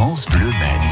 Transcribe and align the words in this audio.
France 0.00 0.24
Bleu 0.30 0.46
Maine. 0.46 0.88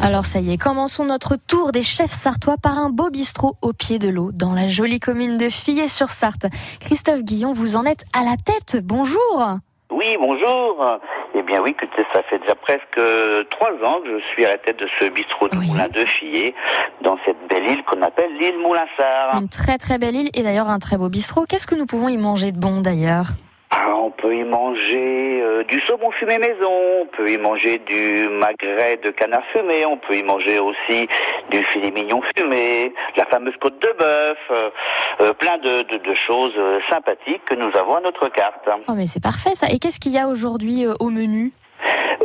Alors 0.00 0.24
ça 0.24 0.38
y 0.38 0.52
est, 0.52 0.58
commençons 0.58 1.04
notre 1.04 1.34
tour 1.34 1.72
des 1.72 1.82
chefs 1.82 2.12
sartois 2.12 2.54
par 2.56 2.78
un 2.78 2.90
beau 2.90 3.10
bistrot 3.10 3.56
au 3.62 3.72
pied 3.72 3.98
de 3.98 4.08
l'eau, 4.08 4.30
dans 4.32 4.54
la 4.54 4.68
jolie 4.68 5.00
commune 5.00 5.38
de 5.38 5.48
Fillers-sur-Sarthe. 5.48 6.46
Christophe 6.78 7.24
Guillon, 7.24 7.52
vous 7.52 7.74
en 7.74 7.84
êtes 7.84 8.04
à 8.16 8.22
la 8.22 8.36
tête. 8.36 8.80
Bonjour. 8.84 9.58
Oui, 9.90 10.16
bonjour. 10.20 11.00
Eh 11.34 11.42
bien 11.42 11.60
oui, 11.60 11.70
écoutez, 11.70 12.06
ça 12.14 12.22
fait 12.30 12.38
déjà 12.38 12.54
presque 12.54 13.00
trois 13.50 13.72
ans 13.84 14.02
que 14.04 14.20
je 14.20 14.24
suis 14.34 14.44
à 14.44 14.50
la 14.50 14.58
tête 14.58 14.78
de 14.78 14.86
ce 15.00 15.08
bistrot 15.08 15.48
de 15.48 15.56
Oui. 15.56 15.66
Moulin 15.66 15.88
de 15.88 16.04
Fillet, 16.04 16.54
dans 17.02 17.18
cette 17.26 17.48
belle 17.50 17.66
île 17.66 17.82
qu'on 17.82 18.00
appelle 18.02 18.32
l'île 18.38 18.60
Moulinsart. 18.60 19.40
Une 19.40 19.48
très 19.48 19.78
très 19.78 19.98
belle 19.98 20.14
île 20.14 20.30
et 20.32 20.44
d'ailleurs 20.44 20.68
un 20.68 20.78
très 20.78 20.96
beau 20.96 21.08
bistrot. 21.08 21.44
Qu'est-ce 21.48 21.66
que 21.66 21.74
nous 21.74 21.86
pouvons 21.86 22.08
y 22.08 22.18
manger 22.18 22.52
de 22.52 22.58
bon 22.60 22.82
d'ailleurs? 22.82 23.26
Peut 24.22 24.34
y 24.34 24.44
manger 24.44 25.40
euh, 25.42 25.64
du 25.64 25.80
saumon 25.82 26.10
fumé 26.12 26.38
maison, 26.38 26.70
on 27.02 27.06
peut 27.06 27.28
y 27.28 27.36
manger 27.38 27.78
du 27.78 28.28
magret 28.28 28.98
de 29.02 29.10
canard 29.10 29.42
fumé, 29.52 29.84
on 29.84 29.96
peut 29.96 30.14
y 30.14 30.22
manger 30.22 30.58
aussi 30.60 31.08
du 31.50 31.62
filet 31.64 31.90
mignon 31.90 32.20
fumé, 32.36 32.92
la 33.16 33.26
fameuse 33.26 33.56
côte 33.60 33.78
de 33.82 33.92
bœuf, 33.98 34.38
euh, 34.52 34.70
euh, 35.22 35.32
plein 35.34 35.58
de, 35.58 35.82
de- 35.82 35.98
de 35.98 36.14
choses 36.14 36.54
sympathiques 36.88 37.44
que 37.46 37.54
nous 37.56 37.70
avons 37.76 37.96
à 37.96 38.00
notre 38.00 38.28
carte. 38.28 38.68
Oh 38.88 38.92
mais 38.96 39.06
c'est 39.06 39.22
parfait 39.22 39.54
ça. 39.54 39.66
Et 39.74 39.78
qu'est-ce 39.80 39.98
qu'il 40.00 40.12
y 40.12 40.18
a 40.18 40.28
aujourd'hui 40.28 40.86
au 41.00 41.10
menu? 41.10 41.50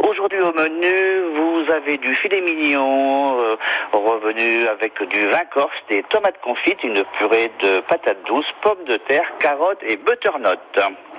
Aujourd'hui 0.07 0.39
au 0.39 0.53
menu, 0.53 0.93
vous 1.35 1.71
avez 1.71 1.97
du 1.97 2.13
filet 2.13 2.41
mignon 2.41 3.39
euh, 3.41 3.55
revenu 4.11 4.67
avec 4.67 4.93
du 5.09 5.27
vin 5.29 5.45
corse, 5.53 5.73
des 5.89 6.03
tomates 6.03 6.39
confites, 6.43 6.83
une 6.83 7.03
purée 7.17 7.51
de 7.61 7.79
patates 7.81 8.23
douces, 8.27 8.45
pommes 8.61 8.83
de 8.87 8.97
terre, 9.07 9.25
carottes 9.39 9.81
et 9.83 9.97
butternut. 9.97 10.59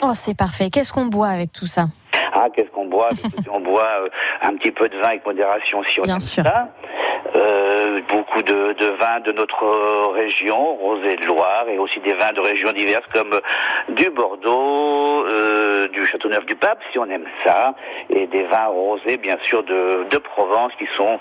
Oh 0.02 0.12
c'est 0.14 0.36
parfait. 0.36 0.70
Qu'est-ce 0.70 0.92
qu'on 0.92 1.06
boit 1.06 1.28
avec 1.28 1.52
tout 1.52 1.66
ça? 1.66 1.86
Ah, 2.32 2.46
qu'est-ce 2.54 2.70
qu'on 2.70 2.86
boit? 2.86 3.08
On 3.50 3.60
boit 3.70 3.82
euh, 4.04 4.08
un 4.42 4.54
petit 4.56 4.70
peu 4.70 4.88
de 4.88 4.96
vin 4.98 5.08
avec 5.08 5.24
modération 5.26 5.82
si 5.84 6.00
on 6.00 6.04
Bien 6.04 6.14
aime 6.14 6.20
sûr. 6.20 6.44
ça. 6.44 6.68
Euh, 7.38 8.00
beaucoup 8.08 8.42
de, 8.42 8.74
vins 9.00 9.20
de 9.20 9.32
notre 9.32 10.12
région, 10.14 10.74
Rosé 10.76 11.16
de 11.16 11.26
Loire, 11.26 11.66
et 11.68 11.78
aussi 11.78 12.00
des 12.00 12.14
vins 12.14 12.32
de 12.32 12.40
régions 12.40 12.72
diverses 12.72 13.06
comme 13.12 13.40
du 13.90 14.10
Bordeaux, 14.10 15.24
euh, 15.26 15.88
du 15.88 16.04
Châteauneuf 16.04 16.44
du 16.46 16.56
Pape, 16.56 16.80
si 16.90 16.98
on 16.98 17.06
aime 17.06 17.26
ça, 17.44 17.74
et 18.10 18.26
des 18.26 18.44
vins 18.44 18.66
rosés, 18.66 19.16
bien 19.18 19.36
sûr, 19.44 19.62
de, 19.62 20.06
de 20.10 20.18
Provence, 20.18 20.72
qui 20.78 20.86
sont 20.96 21.18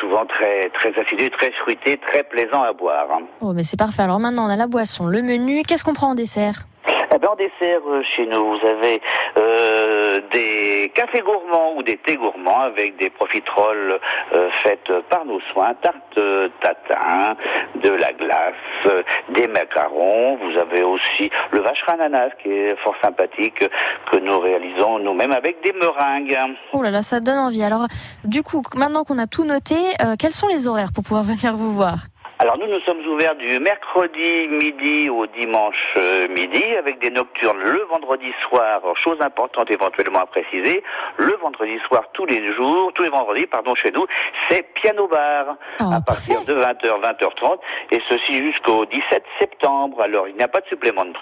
souvent 0.00 0.26
très 0.26 0.70
très 0.70 0.92
acidus, 0.98 1.30
très 1.30 1.52
fruités, 1.52 1.98
très 1.98 2.24
plaisants 2.24 2.62
à 2.62 2.72
boire. 2.72 3.06
Oh 3.40 3.52
mais 3.54 3.62
c'est 3.62 3.78
parfait. 3.78 4.02
Alors 4.02 4.20
maintenant 4.20 4.46
on 4.46 4.50
a 4.50 4.56
la 4.56 4.66
boisson, 4.66 5.06
le 5.06 5.22
menu. 5.22 5.62
Qu'est-ce 5.62 5.84
qu'on 5.84 5.94
prend 5.94 6.10
en 6.10 6.14
dessert? 6.14 6.66
Eh 7.14 7.18
ben, 7.18 7.28
en 7.28 7.36
dessert, 7.36 7.80
euh, 7.86 8.02
chez 8.16 8.24
nous, 8.26 8.56
vous 8.56 8.66
avez 8.66 9.02
euh, 9.36 10.20
des 10.32 10.90
cafés 10.94 11.20
gourmands 11.20 11.74
ou 11.76 11.82
des 11.82 11.98
thés 11.98 12.16
gourmands 12.16 12.60
avec 12.60 12.96
des 12.96 13.10
profiteroles 13.10 14.00
euh, 14.32 14.48
faites 14.62 14.90
par 15.10 15.26
nos 15.26 15.40
soins, 15.52 15.74
tarte 15.74 15.96
euh, 16.16 16.48
tatin, 16.62 17.36
de 17.82 17.90
la 17.90 18.12
glace, 18.12 18.54
euh, 18.86 19.02
des 19.28 19.46
macarons. 19.46 20.36
Vous 20.36 20.58
avez 20.58 20.82
aussi 20.84 21.30
le 21.50 21.60
vacherin 21.60 21.94
ananas 22.00 22.30
qui 22.42 22.48
est 22.48 22.76
fort 22.76 22.96
sympathique 23.02 23.62
que 24.10 24.16
nous 24.16 24.38
réalisons 24.40 24.98
nous-mêmes 24.98 25.32
avec 25.32 25.62
des 25.62 25.72
meringues. 25.72 26.38
Oh 26.72 26.82
là 26.82 26.90
là, 26.90 27.02
ça 27.02 27.20
donne 27.20 27.38
envie. 27.38 27.62
Alors 27.62 27.88
du 28.24 28.42
coup, 28.42 28.62
maintenant 28.74 29.04
qu'on 29.04 29.18
a 29.18 29.26
tout 29.26 29.44
noté, 29.44 29.74
euh, 30.02 30.14
quels 30.18 30.32
sont 30.32 30.48
les 30.48 30.66
horaires 30.66 30.92
pour 30.94 31.04
pouvoir 31.04 31.24
venir 31.32 31.54
vous 31.56 31.72
voir? 31.72 32.06
Alors 32.42 32.58
nous, 32.58 32.66
nous 32.66 32.80
sommes 32.80 33.06
ouverts 33.06 33.36
du 33.36 33.60
mercredi 33.60 34.48
midi 34.48 35.08
au 35.08 35.28
dimanche 35.28 35.94
euh, 35.96 36.26
midi 36.26 36.64
avec 36.76 36.98
des 36.98 37.10
nocturnes 37.10 37.60
le 37.60 37.84
vendredi 37.84 38.32
soir. 38.48 38.80
Chose 38.96 39.18
importante 39.20 39.70
éventuellement 39.70 40.18
à 40.18 40.26
préciser, 40.26 40.82
le 41.18 41.36
vendredi 41.36 41.78
soir 41.86 42.02
tous 42.14 42.26
les 42.26 42.52
jours, 42.54 42.92
tous 42.94 43.04
les 43.04 43.10
vendredis, 43.10 43.46
pardon, 43.46 43.76
chez 43.76 43.92
nous, 43.92 44.06
c'est 44.48 44.64
piano 44.74 45.06
bar 45.06 45.56
Oh, 45.78 45.84
à 45.94 46.00
partir 46.00 46.44
de 46.44 46.54
20h, 46.54 46.82
20h30 46.82 47.58
et 47.92 48.02
ceci 48.08 48.34
jusqu'au 48.34 48.86
17 48.86 49.22
septembre. 49.38 50.00
Alors 50.00 50.26
il 50.26 50.34
n'y 50.34 50.42
a 50.42 50.48
pas 50.48 50.62
de 50.62 50.66
supplément 50.66 51.04
de 51.04 51.12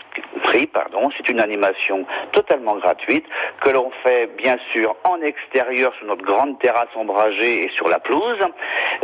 prix, 0.42 0.66
pardon, 0.68 1.10
c'est 1.18 1.28
une 1.28 1.40
animation 1.40 2.06
totalement 2.32 2.76
gratuite 2.76 3.26
que 3.60 3.68
l'on 3.68 3.90
fait 4.02 4.26
bien 4.38 4.56
sûr 4.72 4.96
en 5.04 5.20
extérieur 5.20 5.92
sur 5.98 6.06
notre 6.06 6.22
grande 6.22 6.58
terrasse 6.60 6.88
ombragée 6.96 7.64
et 7.64 7.68
sur 7.68 7.90
la 7.90 7.98
pelouse 7.98 8.38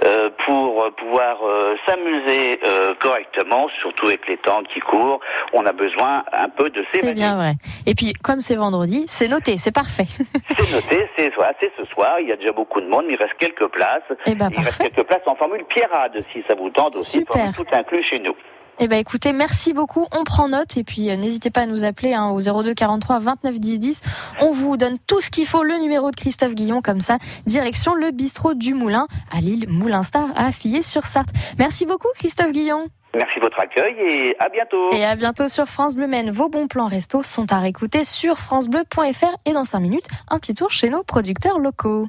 euh, 0.07 0.31
pour 0.47 0.91
pouvoir 0.95 1.41
euh, 1.45 1.77
s'amuser 1.85 2.06
euh, 2.07 2.95
correctement, 3.01 3.69
surtout 3.81 4.07
avec 4.07 4.27
les 4.29 4.37
temps 4.39 4.63
qui 4.63 4.81
courent. 4.81 5.21
On 5.53 5.65
a 5.67 5.73
besoin 5.73 6.25
un 6.33 6.49
peu 6.49 6.71
de 6.71 6.83
C'est 6.85 6.99
s'évader. 6.99 7.15
bien 7.15 7.37
vrai. 7.37 7.53
Et 7.87 7.95
puis 7.95 8.13
comme 8.13 8.41
c'est 8.41 8.57
vendredi, 8.57 9.05
c'est 9.09 9.29
noté, 9.29 9.57
c'est 9.57 9.73
parfait. 9.73 10.05
C'est 10.59 10.73
noté, 10.73 11.09
c'est 11.17 11.35
voilà, 11.35 11.53
c'est 11.61 11.71
ce 11.77 11.85
soir. 11.87 12.19
Il 12.21 12.29
y 12.29 12.33
a 12.33 12.37
déjà 12.37 12.53
beaucoup 12.53 12.81
de 12.81 12.87
monde, 12.87 13.05
mais 13.07 13.15
il 13.15 13.17
reste 13.19 13.35
quelques 13.39 13.67
places. 13.69 14.03
Eh 14.27 14.35
ben 14.35 14.49
il 14.57 14.61
reste 14.63 14.81
quelques 14.81 15.03
places 15.07 15.23
en 15.27 15.35
formule 15.37 15.65
Pierrade, 15.69 16.19
si 16.33 16.43
ça 16.49 16.55
vous 16.55 16.71
tente 16.71 16.97
aussi, 16.97 17.19
Super. 17.19 17.35
formule 17.35 17.55
tout 17.55 17.67
inclus 17.73 18.03
chez 18.03 18.19
nous. 18.19 18.35
Eh 18.79 18.89
ben 18.89 18.99
écoutez, 18.99 19.33
merci 19.33 19.73
beaucoup. 19.73 20.07
On 20.13 20.25
prend 20.25 20.49
note 20.49 20.77
et 20.77 20.85
puis 20.85 21.11
euh, 21.11 21.17
n'hésitez 21.17 21.51
pas 21.51 21.63
à 21.63 21.67
nous 21.67 21.85
appeler 21.85 22.13
hein, 22.13 22.29
au 22.29 22.41
02 22.41 22.75
43 22.75 23.21
29 23.21 23.59
10 23.59 23.79
10. 23.79 24.03
On 24.41 24.51
vous 24.51 24.77
donne 24.77 24.99
tout 25.07 25.23
ce 25.23 25.31
qu'il 25.31 25.47
faut, 25.47 25.63
le 25.63 25.79
numéro 25.81 26.11
de 26.11 26.17
Christophe 26.17 26.55
Guillon 26.55 26.83
comme 26.83 27.01
ça. 27.01 27.17
Direction 27.47 27.95
le 27.95 28.11
bistrot 28.11 28.53
du 28.53 28.75
Moulin 28.75 29.07
à 29.35 29.41
Lille 29.41 29.67
Moulinstar 29.69 30.29
à 30.37 30.53
Fillers-sur-Sarthe. 30.53 31.31
Merci 31.59 31.87
beaucoup 31.87 32.09
Christophe 32.19 32.53
Guillon. 32.53 32.87
Merci 33.15 33.37
de 33.37 33.45
votre 33.45 33.59
accueil 33.59 33.95
et 33.99 34.37
à 34.39 34.51
bientôt. 34.51 34.91
Et 34.93 35.07
à 35.07 35.17
bientôt 35.17 35.49
sur 35.49 35.65
France 35.65 35.97
Bleu 35.97 36.07
Maine. 36.07 36.31
Vos 36.31 36.51
bons 36.51 36.67
plans 36.67 36.87
resto 36.87 37.23
sont 37.23 37.51
à 37.51 37.61
réécouter 37.61 38.05
sur 38.05 38.37
francebleu.fr 38.37 39.37
et 39.47 39.55
dans 39.55 39.65
5 39.65 39.81
minutes, 39.81 40.07
un 40.29 40.39
petit 40.39 40.53
tour 40.53 40.71
chez 40.71 40.91
nos 40.91 41.03
producteurs 41.03 41.59
locaux. 41.59 42.09